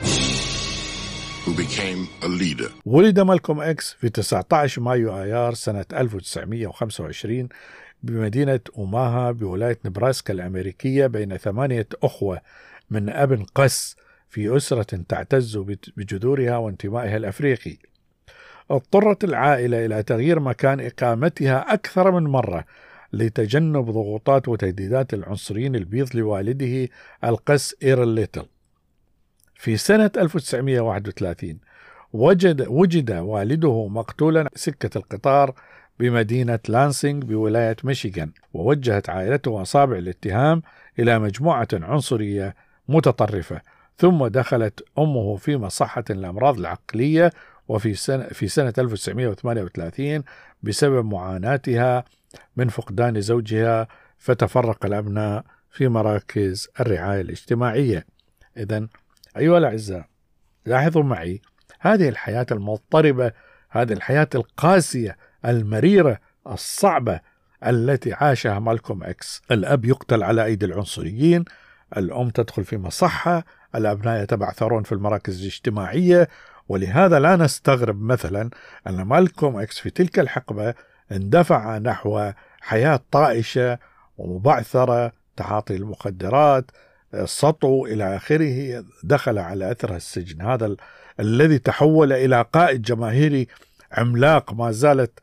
who 1.46 1.54
became 1.54 2.08
a 2.24 2.28
leader. 2.28 2.72
ولد 2.86 3.20
مالكوم 3.20 3.62
إكس 3.62 3.94
في 3.94 4.10
19 4.10 4.82
مايو 4.84 5.22
آيار 5.24 5.54
سنة 5.54 5.86
1925 5.94 7.50
بمدينة 8.03 8.61
أوماها 8.79 9.31
بولاية 9.31 9.79
نبراسكا 9.85 10.33
الأمريكية 10.33 11.07
بين 11.07 11.37
ثمانية 11.37 11.87
أخوة 12.03 12.41
من 12.91 13.09
أب 13.09 13.47
قس 13.55 13.97
في 14.29 14.57
أسرة 14.57 15.03
تعتز 15.09 15.57
بجذورها 15.97 16.57
وانتمائها 16.57 17.17
الأفريقي. 17.17 17.77
اضطرت 18.71 19.25
العائلة 19.25 19.87
إلى 19.87 20.03
تغيير 20.03 20.41
مكان 20.41 20.81
إقامتها 20.81 21.75
أكثر 21.75 22.11
من 22.11 22.25
مرة 22.25 22.65
لتجنب 23.13 23.91
ضغوطات 23.91 24.49
وتهديدات 24.49 25.15
العنصريين 25.15 25.77
البيض 25.77 26.17
لوالده 26.17 26.89
القس 27.25 27.75
إيرل 27.83 28.09
ليتل. 28.09 28.47
في 29.55 29.77
سنة 29.77 30.11
1931 30.17 31.59
وجد 32.13 32.67
وجد 32.69 33.11
والده 33.11 33.89
مقتولا 33.89 34.49
سكة 34.55 34.99
القطار 34.99 35.55
بمدينة 36.01 36.59
لانسينغ 36.69 37.25
بولاية 37.25 37.77
ميشيغان 37.85 38.33
ووجهت 38.53 39.11
عائلته 39.11 39.63
أصابع 39.63 39.97
الاتهام 39.97 40.63
إلى 40.99 41.19
مجموعة 41.19 41.69
عنصرية 41.73 42.55
متطرفة 42.89 43.61
ثم 43.99 44.27
دخلت 44.27 44.85
أمه 44.99 45.37
في 45.37 45.57
مصحة 45.57 46.05
الأمراض 46.11 46.59
العقلية 46.59 47.33
وفي 47.69 47.95
سنة 47.95 48.25
في 48.25 48.49
سنة 48.49 48.73
1938 48.79 50.23
بسبب 50.63 51.05
معاناتها 51.05 52.05
من 52.57 52.69
فقدان 52.69 53.21
زوجها 53.21 53.89
فتفرق 54.19 54.87
الأبناء 54.87 55.45
في 55.71 55.89
مراكز 55.89 56.69
الرعاية 56.81 57.21
الاجتماعية. 57.21 58.07
إذا 58.57 58.87
أيها 59.37 59.59
الأعزاء 59.59 60.07
لاحظوا 60.67 61.03
معي 61.03 61.41
هذه 61.81 62.09
الحياة 62.09 62.47
المضطربة 62.53 63.33
هذه 63.71 63.93
الحياة 63.93 64.29
القاسية 64.35 65.17
المريرة 65.45 66.19
الصعبة 66.47 67.21
التي 67.67 68.13
عاشها 68.13 68.59
مالكوم 68.59 69.05
إكس. 69.05 69.43
الأب 69.51 69.85
يقتل 69.85 70.23
على 70.23 70.45
أيدي 70.45 70.67
العنصريين 70.67 71.45
الأم 71.97 72.31
تدخل 72.31 72.65
في 72.65 72.77
مصحة 72.77 73.45
الأبناء 73.75 74.23
يتبعثرون 74.23 74.83
في 74.83 74.93
المراكز 74.93 75.41
الاجتماعية 75.41 76.29
ولهذا 76.69 77.19
لا 77.19 77.37
نستغرب 77.37 78.03
مثلا 78.03 78.51
أن 78.87 79.03
مالكوم 79.03 79.57
إكس 79.57 79.79
في 79.79 79.91
تلك 79.91 80.19
الحقبة 80.19 80.75
اندفع 81.13 81.79
نحو 81.79 82.33
حياة 82.61 83.01
طائشة 83.11 83.79
ومبعثرة 84.19 85.13
تعاطي 85.37 85.77
المخدرات 85.77 86.71
السطو 87.15 87.87
إلى 87.87 88.17
آخره 88.17 88.85
دخل 89.05 89.39
على 89.39 89.71
أثر 89.71 89.97
السجن. 89.97 90.43
هذا 90.43 90.67
ال... 90.67 90.77
الذي 91.21 91.59
تحول 91.59 92.13
إلى 92.13 92.45
قائد 92.53 92.83
جماهيري 92.83 93.47
عملاق 93.93 94.53
ما 94.53 94.71
زالت 94.71 95.19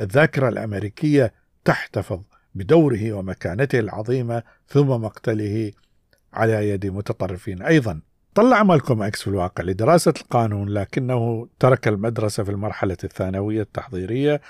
الذاكرة 0.00 0.48
الأمريكية 0.48 1.32
تحتفظ 1.64 2.20
بدوره 2.54 3.12
ومكانته 3.12 3.78
العظيمة 3.78 4.42
ثم 4.68 4.88
مقتله 4.88 5.72
على 6.32 6.70
يد 6.70 6.86
متطرفين 6.86 7.62
أيضا 7.62 8.00
طلع 8.34 8.62
مالكوم 8.62 9.02
إكس 9.02 9.22
في 9.22 9.28
الواقع 9.28 9.64
لدراسة 9.64 10.14
القانون 10.20 10.68
لكنه 10.68 11.48
ترك 11.58 11.88
المدرسة 11.88 12.44
في 12.44 12.50
المرحلة 12.50 12.96
الثانوية 13.04 13.62
التحضيرية 13.62 14.40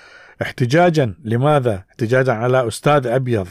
احتجاجا 0.41 1.13
لماذا؟ 1.23 1.83
احتجاجا 1.89 2.33
على 2.33 2.67
أستاذ 2.67 3.07
أبيض 3.07 3.47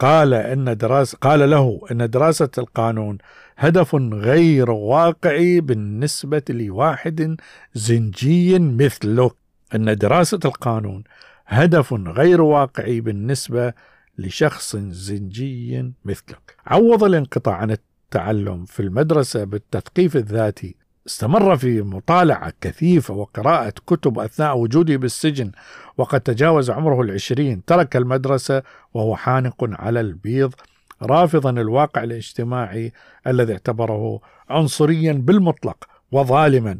قال 0.00 0.34
إن 0.34 0.76
دراسه 0.76 1.18
قال 1.20 1.50
له 1.50 1.80
إن 1.90 2.10
دراسة 2.10 2.50
القانون 2.58 3.18
هدف 3.58 3.94
غير 3.94 4.70
واقعي 4.70 5.60
بالنسبة 5.60 6.42
لواحد 6.48 7.36
زنجي 7.74 8.58
مثله. 8.58 9.30
إن 9.74 9.96
دراسة 9.96 10.40
القانون 10.44 11.04
هدف 11.46 11.92
غير 11.92 12.40
واقعي 12.40 13.00
بالنسبة 13.00 13.72
لشخص 14.18 14.76
زنجي 14.76 15.92
مثلك. 16.04 16.56
عوض 16.66 17.04
الانقطاع 17.04 17.54
عن 17.54 17.70
التعلم 17.70 18.64
في 18.64 18.80
المدرسة 18.80 19.44
بالتثقيف 19.44 20.16
الذاتي 20.16 20.79
استمر 21.10 21.56
في 21.56 21.82
مطالعة 21.82 22.52
كثيفة 22.60 23.14
وقراءة 23.14 23.72
كتب 23.86 24.18
أثناء 24.18 24.58
وجوده 24.58 24.96
بالسجن 24.96 25.52
وقد 25.98 26.20
تجاوز 26.20 26.70
عمره 26.70 27.00
العشرين. 27.00 27.64
ترك 27.64 27.96
المدرسة 27.96 28.62
وهو 28.94 29.16
حانق 29.16 29.56
على 29.60 30.00
البيض 30.00 30.54
رافضا 31.02 31.50
الواقع 31.50 32.02
الاجتماعي 32.02 32.92
الذي 33.26 33.52
اعتبره 33.52 34.20
عنصريا 34.48 35.12
بالمطلق 35.12 35.84
وظالما. 36.12 36.78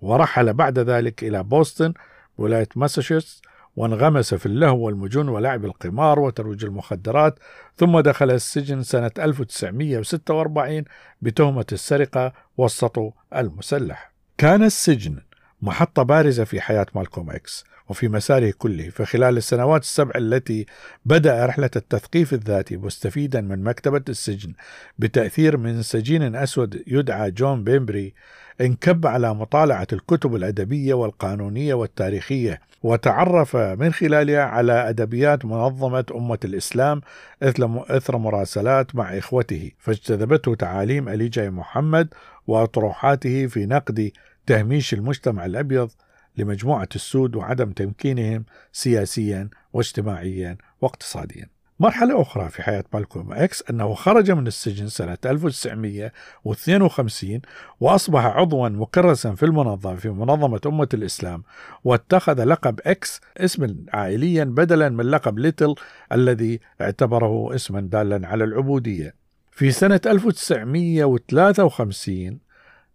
ورحل 0.00 0.52
بعد 0.52 0.78
ذلك 0.78 1.24
إلى 1.24 1.42
بوسطن 1.42 1.94
ولاية 2.38 2.68
ماساتشوستس 2.76 3.42
وانغمس 3.76 4.34
في 4.34 4.46
اللهو 4.46 4.78
والمجون 4.78 5.28
ولعب 5.28 5.64
القمار 5.64 6.20
وترويج 6.20 6.64
المخدرات 6.64 7.38
ثم 7.76 8.00
دخل 8.00 8.30
السجن 8.30 8.82
سنة 8.82 9.10
1946 9.18 10.84
بتهمة 11.22 11.66
السرقة 11.72 12.32
والسطو 12.56 13.10
المسلح. 13.36 14.12
كان 14.38 14.62
السجن 14.62 15.18
محطة 15.64 16.02
بارزة 16.02 16.44
في 16.44 16.60
حياة 16.60 16.86
مالكوم 16.94 17.30
إكس 17.30 17.64
وفي 17.88 18.08
مساره 18.08 18.52
كله. 18.58 18.88
فخلال 18.88 19.36
السنوات 19.36 19.82
السبع 19.82 20.12
التي 20.16 20.66
بدأ 21.04 21.46
رحلة 21.46 21.70
التثقيف 21.76 22.32
الذاتي 22.32 22.76
مستفيدا 22.76 23.40
من 23.40 23.64
مكتبة 23.64 24.02
السجن 24.08 24.52
بتأثير 24.98 25.56
من 25.56 25.82
سجين 25.82 26.36
أسود 26.36 26.82
يدعى 26.86 27.30
جون 27.30 27.64
بيمبري 27.64 28.14
انكب 28.60 29.06
على 29.06 29.34
مطالعة 29.34 29.86
الكتب 29.92 30.34
الأدبية 30.34 30.94
والقانونية 30.94 31.74
والتاريخية 31.74 32.60
وتعرف 32.82 33.56
من 33.56 33.92
خلالها 33.92 34.42
على 34.42 34.88
أدبيات 34.88 35.44
منظمة 35.44 36.04
أمة 36.14 36.38
الإسلام 36.44 37.00
إثر 37.42 38.16
مراسلات 38.16 38.94
مع 38.96 39.18
إخوته. 39.18 39.70
فاجتذبته 39.78 40.54
تعاليم 40.54 41.08
إلايجا 41.08 41.50
محمد 41.50 42.08
وأطروحاته 42.46 43.46
في 43.46 43.66
نقد 43.66 44.10
تهميش 44.46 44.94
المجتمع 44.94 45.46
الأبيض 45.46 45.90
لمجموعة 46.36 46.88
السود 46.94 47.36
وعدم 47.36 47.72
تمكينهم 47.72 48.44
سياسيا 48.72 49.48
واجتماعيا 49.72 50.56
واقتصاديا. 50.80 51.54
مرحلة 51.80 52.22
أخرى 52.22 52.48
في 52.48 52.62
حياة 52.62 52.84
مالكوم 52.94 53.32
إكس 53.32 53.64
أنه 53.70 53.94
خرج 53.94 54.30
من 54.30 54.46
السجن 54.46 54.88
سنة 54.88 55.18
1952 55.24 57.40
وأصبح 57.80 58.24
عضوا 58.24 58.68
مكرسا 58.68 59.34
في 59.34 59.42
المنظمة 59.42 59.96
في 59.96 60.08
منظمة 60.08 60.60
أمة 60.66 60.88
الإسلام 60.94 61.42
واتخذ 61.84 62.44
لقب 62.44 62.80
إكس 62.86 63.20
اسما 63.36 63.76
عائليا 63.92 64.44
بدلا 64.44 64.88
من 64.88 65.04
لقب 65.04 65.38
ليتل 65.38 65.74
الذي 66.12 66.60
اعتبره 66.80 67.54
اسما 67.54 67.80
دالا 67.80 68.28
على 68.28 68.44
العبودية. 68.44 69.14
في 69.50 69.70
سنة 69.70 70.00
1953 70.06 72.43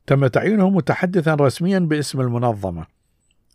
تم 0.09 0.27
تعيينه 0.27 0.69
متحدثا 0.69 1.35
رسميا 1.35 1.79
باسم 1.79 2.21
المنظمة 2.21 2.85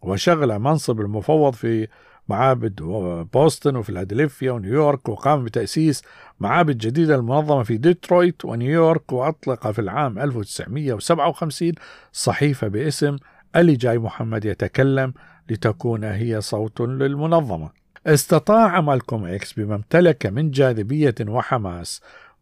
وشغل 0.02 0.58
منصب 0.58 1.00
المفوض 1.00 1.52
في 1.52 1.88
معابد 2.28 2.82
بوسطن 3.32 3.76
وفيلادلفيا 3.76 4.52
ونيويورك 4.52 5.08
وقام 5.08 5.44
بتأسيس 5.44 6.02
معابد 6.40 6.78
جديدة 6.78 7.14
المنظمة 7.14 7.62
في 7.62 7.76
ديترويت 7.76 8.44
ونيويورك 8.44 9.12
وأطلق 9.12 9.70
في 9.70 9.78
العام 9.78 10.18
1957 10.18 11.72
صحيفة 12.12 12.68
باسم 12.68 13.16
ألي 13.56 13.76
جاي 13.76 13.98
محمد 13.98 14.44
يتكلم 14.44 15.14
لتكون 15.50 16.04
هي 16.04 16.40
صوت 16.40 16.80
للمنظمة. 16.80 17.70
استطاع 18.06 18.80
مالكوم 18.80 19.24
إكس 19.24 19.52
بما 19.52 19.74
امتلك 19.74 20.26
من 20.26 20.50
جاذبية 20.50 21.14
وحماس 21.20 22.00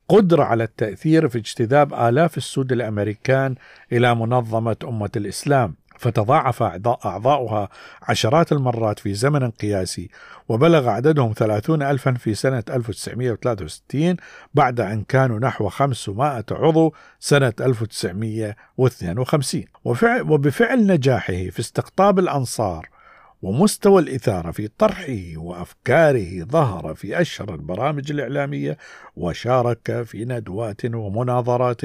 قدرة 0.09 0.45
على 0.45 0.65
التأثير 0.65 1.29
في 1.29 1.39
اجتذاب 1.39 1.95
آلاف 1.95 2.37
السود 2.37 2.73
الأمريكان 2.73 3.55
إلى 3.93 4.15
منظمة 4.15 4.77
أمة 4.85 5.11
الإسلام 5.17 5.75
فتضاعف 5.99 6.63
أعضاؤها 6.63 7.69
عشرات 8.03 8.53
المرات 8.53 8.99
في 8.99 9.15
زمن 9.15 9.51
قياسي 9.51 10.11
وبلغ 10.49 10.89
عددهم 10.89 11.33
ثلاثون 11.37 11.83
ألفا 11.83 12.13
في 12.13 12.35
سنة 12.35 12.65
1963 12.71 14.17
بعد 14.55 14.81
أن 14.81 15.03
كانوا 15.03 15.39
نحو 15.39 15.69
500 15.69 16.45
عضو 16.51 16.95
سنة 17.21 17.53
1952 17.61 19.65
وبفعل 20.29 20.87
نجاحه 20.87 21.33
في 21.33 21.61
استقطاب 21.61 22.19
الأنصار 22.19 22.89
ومستوى 23.43 24.03
الإثارة 24.03 24.51
في 24.51 24.69
طرحه 24.69 25.33
وأفكاره 25.37 26.45
ظهر 26.45 26.95
في 26.95 27.21
أشهر 27.21 27.55
البرامج 27.55 28.11
الإعلامية 28.11 28.79
وشارك 29.17 30.03
في 30.03 30.25
ندوات 30.25 30.85
ومناظرات 30.85 31.81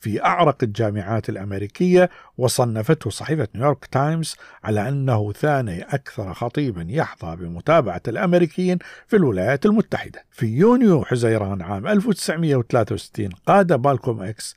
في 0.00 0.24
أعرق 0.24 0.56
الجامعات 0.62 1.28
الأمريكية 1.28 2.10
وصنفته 2.38 3.10
صحيفة 3.10 3.48
نيويورك 3.54 3.86
تايمز 3.86 4.36
على 4.64 4.88
أنه 4.88 5.32
ثاني 5.32 5.82
أكثر 5.82 6.34
خطيب 6.34 6.90
يحظى 6.90 7.36
بمتابعة 7.36 8.02
الأمريكيين 8.08 8.78
في 9.06 9.16
الولايات 9.16 9.66
المتحدة. 9.66 10.24
في 10.30 10.46
يونيو 10.46 11.04
حزيران 11.04 11.62
عام 11.62 11.86
1963 11.86 13.28
قاد 13.46 13.72
مالكوم 13.72 14.22
إكس 14.22 14.56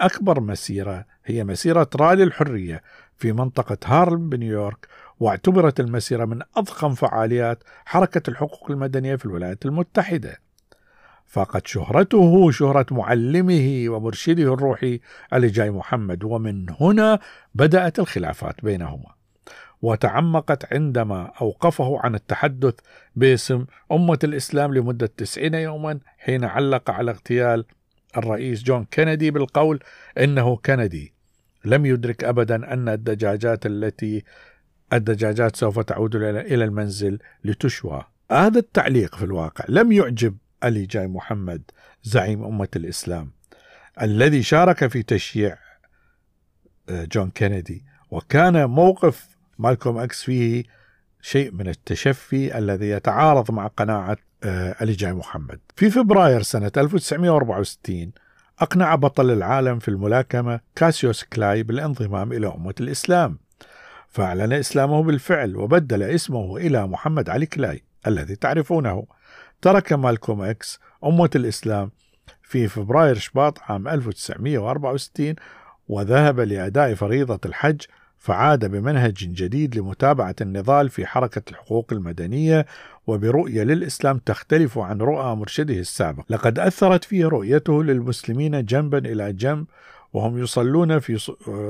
أكبر 0.00 0.40
مسيرة 0.40 1.04
هي 1.24 1.44
مسيرة 1.44 1.90
رالي 1.96 2.22
الحرية 2.22 2.82
في 3.16 3.32
منطقة 3.32 3.78
هارلم 3.84 4.28
بنيويورك 4.28 4.88
واعتبرت 5.20 5.80
المسيرة 5.80 6.24
من 6.24 6.40
أضخم 6.56 6.94
فعاليات 6.94 7.64
حركة 7.84 8.30
الحقوق 8.30 8.70
المدنية 8.70 9.16
في 9.16 9.26
الولايات 9.26 9.66
المتحدة. 9.66 10.38
فقد 11.26 11.66
شهرته 11.66 12.50
شهرة 12.50 12.86
معلمه 12.90 13.84
ومرشده 13.88 14.54
الروحي 14.54 15.00
علي 15.32 15.46
جاي 15.46 15.70
محمد 15.70 16.24
ومن 16.24 16.66
هنا 16.80 17.18
بدأت 17.54 17.98
الخلافات 17.98 18.64
بينهما. 18.64 19.14
وتعمقت 19.82 20.72
عندما 20.72 21.32
أوقفه 21.40 22.00
عن 22.00 22.14
التحدث 22.14 22.74
باسم 23.16 23.64
أمة 23.92 24.18
الإسلام 24.24 24.74
لمدة 24.74 25.06
تسعين 25.16 25.54
يوما 25.54 26.00
حين 26.18 26.44
علق 26.44 26.90
على 26.90 27.10
اغتيال 27.10 27.64
الرئيس 28.16 28.62
جون 28.62 28.84
كينيدي 28.84 29.30
بالقول 29.30 29.80
إنه 30.18 30.56
كندي 30.56 31.14
لم 31.64 31.86
يدرك 31.86 32.24
أبدا 32.24 32.72
أن 32.72 32.88
الدجاجات 32.88 33.66
التي 33.66 34.24
الدجاجات 34.92 35.56
سوف 35.56 35.78
تعود 35.78 36.16
إلى 36.16 36.64
المنزل 36.64 37.18
لتشوى. 37.44 38.04
هذا 38.32 38.58
التعليق 38.58 39.16
في 39.16 39.24
الواقع 39.24 39.64
لم 39.68 39.92
يعجب 39.92 40.36
إلايجا 40.62 41.06
محمد 41.06 41.62
زعيم 42.02 42.44
أمة 42.44 42.68
الإسلام 42.76 43.30
الذي 44.02 44.42
شارك 44.42 44.86
في 44.86 45.02
تشييع 45.02 45.58
آه، 46.88 47.04
جون 47.04 47.30
كينيدي. 47.30 47.84
وكان 48.10 48.64
موقف 48.64 49.28
مالكوم 49.58 49.98
إكس 49.98 50.22
فيه 50.22 50.64
شيء 51.20 51.52
من 51.52 51.68
التشفي 51.68 52.58
الذي 52.58 52.88
يتعارض 52.88 53.50
مع 53.50 53.66
قناعة 53.66 54.16
آه، 54.44 54.76
إلايجا 54.80 55.12
محمد. 55.12 55.60
في 55.76 55.90
فبراير 55.90 56.42
سنة 56.42 56.72
1964 56.76 58.12
أقنع 58.58 58.94
بطل 58.94 59.30
العالم 59.30 59.78
في 59.78 59.88
الملاكمة 59.88 60.60
كاسيوس 60.76 61.24
كلاي 61.24 61.62
بالانضمام 61.62 62.32
إلى 62.32 62.46
أمة 62.46 62.74
الإسلام. 62.80 63.38
فأعلن 64.10 64.52
إسلامه 64.52 65.02
بالفعل 65.02 65.56
وبدل 65.56 66.02
اسمه 66.02 66.56
إلى 66.56 66.86
محمد 66.86 67.30
علي 67.30 67.46
كلاي 67.46 67.82
الذي 68.06 68.36
تعرفونه. 68.36 69.06
ترك 69.62 69.92
مالكوم 69.92 70.42
إكس 70.42 70.80
أمة 71.04 71.30
الإسلام 71.34 71.90
في 72.42 72.68
فبراير 72.68 73.14
شباط 73.14 73.58
عام 73.62 73.88
1964 73.88 75.34
وذهب 75.88 76.40
لأداء 76.40 76.94
فريضة 76.94 77.40
الحج 77.44 77.80
فعاد 78.18 78.64
بمنهج 78.64 79.12
جديد 79.14 79.78
لمتابعة 79.78 80.34
النضال 80.40 80.88
في 80.88 81.06
حركة 81.06 81.42
الحقوق 81.50 81.92
المدنية 81.92 82.66
وبرؤية 83.06 83.62
للإسلام 83.62 84.18
تختلف 84.18 84.78
عن 84.78 84.98
رؤى 84.98 85.36
مرشده 85.36 85.74
السابق. 85.74 86.24
لقد 86.30 86.58
أثرت 86.58 87.04
فيه 87.04 87.26
رؤيته 87.26 87.84
للمسلمين 87.84 88.64
جنبا 88.64 88.98
إلى 88.98 89.32
جنب 89.32 89.66
وهم 90.12 90.38
يصلون 90.38 90.98
في 90.98 91.18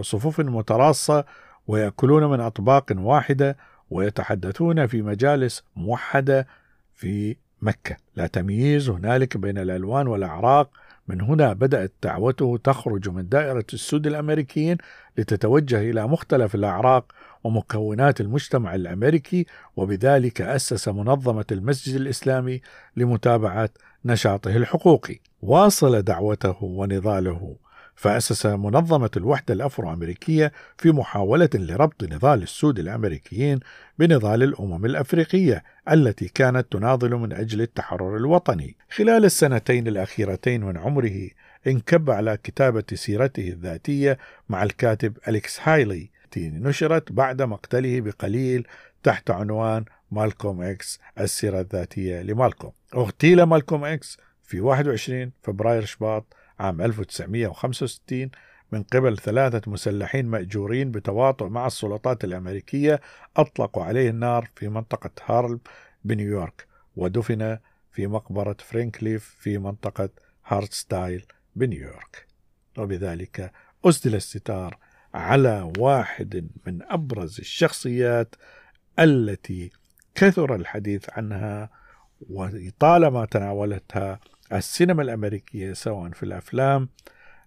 صفوف 0.03 0.40
متراصة 0.40 1.24
ويأكلون 1.66 2.24
من 2.24 2.40
أطباق 2.40 2.84
واحدة 2.96 3.56
ويتحدثون 3.90 4.86
في 4.86 5.02
مجالس 5.02 5.64
موحدة 5.76 6.46
في 6.94 7.36
مكة. 7.62 7.96
لا 8.16 8.26
تمييز 8.26 8.88
هنالك 8.88 9.36
بين 9.36 9.58
الألوان 9.58 10.06
والأعراق. 10.06 10.70
من 11.08 11.20
هنا 11.20 11.52
بدأت 11.52 11.92
دعوته 12.02 12.58
تخرج 12.64 13.08
من 13.08 13.28
دائرة 13.28 13.64
السود 13.72 14.06
الأمريكيين 14.06 14.76
لتتوجه 15.18 15.90
إلى 15.90 16.06
مختلف 16.06 16.54
الأعراق 16.54 17.12
ومكونات 17.44 18.20
المجتمع 18.20 18.74
الأمريكي 18.74 19.46
وبذلك 19.76 20.40
أسس 20.40 20.88
منظمة 20.88 21.44
المسجد 21.52 21.94
الإسلامي 21.94 22.60
لمتابعة 22.96 23.70
نشاطه 24.04 24.56
الحقوقي. 24.56 25.18
واصل 25.42 26.02
دعوته 26.02 26.64
ونضاله. 26.64 27.56
فأسس 28.00 28.46
منظمة 28.46 29.10
الوحدة 29.16 29.54
الأفرو 29.54 29.92
أمريكية 29.92 30.52
في 30.78 30.90
محاولة 30.90 31.48
لربط 31.54 32.04
نضال 32.04 32.42
السود 32.42 32.78
الأمريكيين 32.78 33.60
بنضال 33.98 34.42
الأمم 34.42 34.84
الأفريقية 34.84 35.62
التي 35.90 36.28
كانت 36.28 36.72
تناضل 36.72 37.14
من 37.16 37.32
أجل 37.32 37.60
التحرر 37.60 38.16
الوطني. 38.16 38.76
خلال 38.90 39.24
السنتين 39.24 39.88
الأخيرتين 39.88 40.64
من 40.64 40.76
عمره 40.76 41.28
انكب 41.66 42.10
على 42.10 42.38
كتابة 42.44 42.84
سيرته 42.94 43.48
الذاتية 43.48 44.18
مع 44.48 44.62
الكاتب 44.62 45.16
أليكس 45.28 45.60
هايلي 45.62 46.10
التي 46.24 46.48
نشرت 46.48 47.12
بعد 47.12 47.42
مقتله 47.42 48.00
بقليل 48.00 48.66
تحت 49.02 49.30
عنوان 49.30 49.84
مالكوم 50.10 50.62
إكس 50.62 51.00
السيرة 51.20 51.60
الذاتية 51.60 52.22
لمالكوم. 52.22 52.72
اغتيل 52.94 53.42
مالكوم 53.42 53.84
إكس 53.84 54.18
في 54.42 54.60
21 54.60 55.32
فبراير 55.42 55.84
شباط 55.84 56.36
عام 56.60 56.80
1965 56.80 58.30
من 58.72 58.82
قبل 58.82 59.18
ثلاثة 59.18 59.70
مسلحين 59.70 60.26
مأجورين 60.26 60.90
بتواطؤ 60.90 61.48
مع 61.48 61.66
السلطات 61.66 62.24
الأمريكية 62.24 63.00
أطلقوا 63.36 63.84
عليه 63.84 64.10
النار 64.10 64.50
في 64.56 64.68
منطقة 64.68 65.10
هارلم 65.26 65.60
بنيويورك 66.04 66.66
ودفن 66.96 67.58
في 67.92 68.06
مقبرة 68.06 68.56
فيرنكليف 68.58 69.36
في 69.38 69.58
منطقة 69.58 70.08
هارتسديل 70.46 71.24
بنيويورك. 71.56 72.26
وبذلك 72.78 73.52
أسدل 73.84 74.14
الستار 74.14 74.78
على 75.14 75.72
واحد 75.78 76.48
من 76.66 76.82
أبرز 76.82 77.40
الشخصيات 77.40 78.34
التي 78.98 79.70
كثر 80.14 80.54
الحديث 80.54 81.10
عنها 81.10 81.70
وطالما 82.30 83.24
تناولتها 83.24 84.20
السينما 84.52 85.02
الأمريكية 85.02 85.72
سواء 85.72 86.10
في 86.10 86.22
الأفلام 86.22 86.88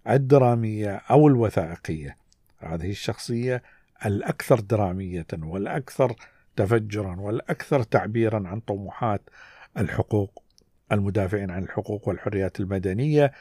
الدرامية 0.09 0.95
أو 0.95 1.27
الوثائقية. 1.27 2.17
هذه 2.59 2.89
الشخصية 2.91 3.63
الأكثر 4.05 4.59
درامية 4.59 5.27
والأكثر 5.43 6.15
تفجرا 6.55 7.15
والأكثر 7.19 7.83
تعبيرا 7.83 8.47
عن 8.47 8.59
طموحات 8.59 9.29
الحقوق 9.77 10.43
المدافعين 10.91 11.51
عن 11.51 11.63
الحقوق 11.63 12.07
والحريات 12.07 12.59
المدنية 12.59 13.31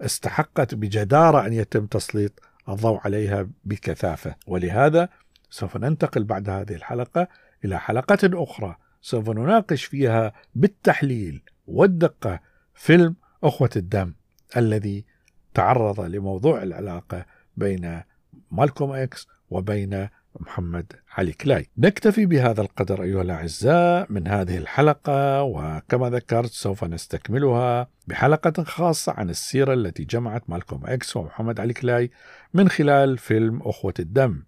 استحقت 0.00 0.74
بجدارة 0.74 1.46
أن 1.46 1.52
يتم 1.52 1.86
تسليط 1.86 2.32
الضوء 2.68 3.00
عليها 3.04 3.48
بكثافة. 3.64 4.34
ولهذا 4.46 5.08
سوف 5.50 5.76
ننتقل 5.76 6.24
بعد 6.24 6.48
هذه 6.48 6.74
الحلقة 6.74 7.28
إلى 7.64 7.80
حلقة 7.80 8.18
أخرى. 8.24 8.76
سوف 9.00 9.30
نناقش 9.30 9.84
فيها 9.84 10.32
بالتحليل 10.54 11.42
والدقة 11.66 12.40
فيلم 12.74 13.16
أخوة 13.44 13.70
الدم 13.76 14.14
الذي 14.56 15.04
تعرض 15.54 16.00
لموضوع 16.00 16.62
العلاقة 16.62 17.26
بين 17.56 18.00
مالكوم 18.50 18.92
إكس 18.92 19.28
وبين 19.50 20.08
محمد 20.40 20.92
علي 21.16 21.32
كلاي. 21.32 21.68
نكتفي 21.78 22.26
بهذا 22.26 22.60
القدر 22.60 23.02
أيها 23.02 23.22
الأعزاء 23.22 24.06
من 24.10 24.28
هذه 24.28 24.58
الحلقة 24.58 25.42
وكما 25.42 26.10
ذكرت 26.10 26.50
سوف 26.50 26.84
نستكملها 26.84 27.88
بحلقة 28.06 28.64
خاصة 28.64 29.12
عن 29.12 29.30
السيرة 29.30 29.74
التي 29.74 30.04
جمعت 30.04 30.50
مالكوم 30.50 30.86
إكس 30.86 31.16
ومحمد 31.16 31.60
علي 31.60 31.72
كلاي 31.72 32.10
من 32.54 32.68
خلال 32.68 33.18
فيلم 33.18 33.62
أخوة 33.62 33.94
الدم 33.98 34.42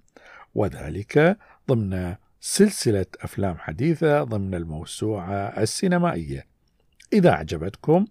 وذلك 0.54 1.38
ضمن 1.68 2.14
سلسلة 2.40 3.06
أفلام 3.20 3.58
حديثة 3.58 4.24
ضمن 4.24 4.54
الموسوعة 4.54 5.34
السينمائية. 5.34 6.53
إذا 7.14 7.30
أعجبتكم 7.30 8.06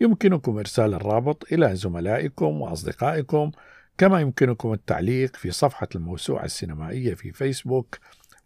يمكنكم 0.00 0.58
إرسال 0.58 0.94
الرابط 0.94 1.52
إلى 1.52 1.76
زملائكم 1.76 2.60
وأصدقائكم 2.60 3.50
كما 3.98 4.20
يمكنكم 4.20 4.72
التعليق 4.72 5.36
في 5.36 5.50
صفحة 5.50 5.88
الموسوعة 5.94 6.44
السينمائية 6.44 7.14
في 7.14 7.32
فيسبوك 7.32 7.98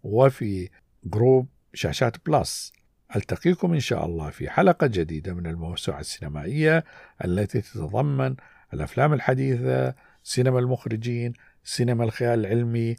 وفي 0.03 0.69
group 1.05 1.49
شاشات 1.75 2.27
Plus. 2.27 2.73
ألتقيكم 3.17 3.73
إن 3.73 3.81
شاء 3.81 4.07
الله 4.07 4.31
في 4.31 4.51
حلقة 4.51 4.87
جديدة 4.87 5.35
من 5.35 5.47
الموسوعة 5.47 6.01
السينمائية 6.01 6.85
التي 7.25 7.61
تتضمن 7.61 8.37
الأفلام 8.75 9.13
الحديثة 9.13 9.95
سينما 10.23 10.59
المخرجين 10.59 11.33
سينما 11.65 12.05
الخيال 12.05 12.41
العلمي 12.41 12.97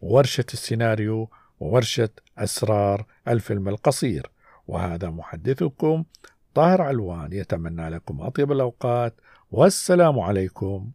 ورشة 0.00 0.46
السيناريو 0.52 1.30
وورشة 1.60 2.08
أسرار 2.38 3.06
الفيلم 3.28 3.68
القصير. 3.68 4.30
وهذا 4.66 5.10
محدثكم 5.10 6.04
طاهر 6.54 6.82
علوان 6.82 7.32
يتمنى 7.32 7.88
لكم 7.88 8.20
أطيب 8.20 8.52
الأوقات 8.52 9.14
والسلام 9.50 10.20
عليكم. 10.20 10.90